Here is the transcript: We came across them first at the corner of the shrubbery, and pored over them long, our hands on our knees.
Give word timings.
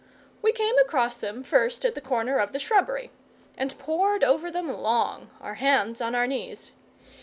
We 0.41 0.51
came 0.51 0.75
across 0.79 1.15
them 1.17 1.43
first 1.43 1.85
at 1.85 1.93
the 1.93 2.01
corner 2.01 2.39
of 2.39 2.53
the 2.53 2.57
shrubbery, 2.59 3.11
and 3.55 3.77
pored 3.77 4.23
over 4.23 4.49
them 4.49 4.67
long, 4.75 5.29
our 5.39 5.53
hands 5.61 6.01
on 6.01 6.15
our 6.15 6.25
knees. 6.25 6.71